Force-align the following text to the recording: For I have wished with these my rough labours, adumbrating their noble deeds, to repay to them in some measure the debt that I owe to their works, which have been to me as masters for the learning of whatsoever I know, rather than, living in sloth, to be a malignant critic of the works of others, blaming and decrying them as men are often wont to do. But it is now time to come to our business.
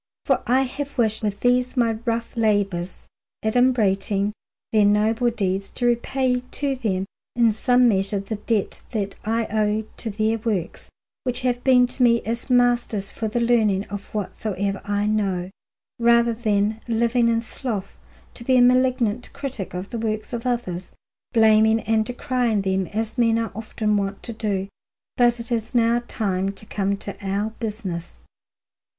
For 0.25 0.41
I 0.47 0.63
have 0.63 0.97
wished 0.97 1.21
with 1.21 1.41
these 1.41 1.77
my 1.77 1.91
rough 2.05 2.35
labours, 2.35 3.05
adumbrating 3.45 4.31
their 4.73 4.83
noble 4.83 5.29
deeds, 5.29 5.69
to 5.69 5.85
repay 5.85 6.39
to 6.39 6.75
them 6.75 7.05
in 7.35 7.53
some 7.53 7.87
measure 7.87 8.19
the 8.19 8.37
debt 8.37 8.81
that 8.93 9.13
I 9.23 9.45
owe 9.51 9.83
to 9.97 10.09
their 10.09 10.39
works, 10.39 10.89
which 11.23 11.41
have 11.41 11.63
been 11.63 11.85
to 11.85 12.01
me 12.01 12.23
as 12.23 12.49
masters 12.49 13.11
for 13.11 13.27
the 13.27 13.39
learning 13.39 13.83
of 13.89 14.05
whatsoever 14.05 14.81
I 14.83 15.05
know, 15.05 15.51
rather 15.99 16.33
than, 16.33 16.81
living 16.87 17.27
in 17.29 17.43
sloth, 17.43 17.95
to 18.33 18.43
be 18.43 18.57
a 18.57 18.61
malignant 18.63 19.31
critic 19.33 19.75
of 19.75 19.91
the 19.91 19.99
works 19.99 20.33
of 20.33 20.47
others, 20.47 20.93
blaming 21.31 21.79
and 21.81 22.03
decrying 22.03 22.63
them 22.63 22.87
as 22.87 23.19
men 23.19 23.37
are 23.37 23.51
often 23.53 23.97
wont 23.97 24.23
to 24.23 24.33
do. 24.33 24.67
But 25.15 25.39
it 25.39 25.51
is 25.51 25.75
now 25.75 26.01
time 26.07 26.53
to 26.53 26.65
come 26.65 26.97
to 26.97 27.15
our 27.23 27.51
business. 27.59 28.21